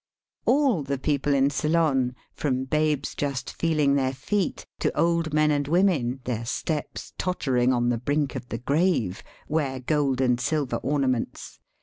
[0.47, 5.67] All the people in Ceylon, from babes just" feeling their feet" to old men and
[5.67, 11.59] women, their steps tottering on the brink of the grave, wear gold and silver ornaments.